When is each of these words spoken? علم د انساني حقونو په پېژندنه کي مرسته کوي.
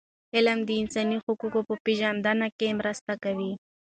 علم 0.35 0.59
د 0.65 0.69
انساني 0.81 1.17
حقونو 1.23 1.59
په 1.67 1.75
پېژندنه 1.85 2.47
کي 2.59 2.69
مرسته 2.79 3.13
کوي. 3.23 3.51